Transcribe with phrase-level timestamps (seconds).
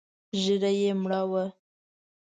[0.41, 1.45] ږيره يې مړه وه.